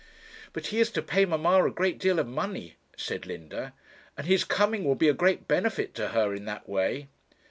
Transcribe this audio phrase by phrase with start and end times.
[0.51, 3.75] 'But he is to pay mamma a great deal of money,' said Linda,
[4.17, 7.09] 'and his coming will be a great benefit to her in that way.'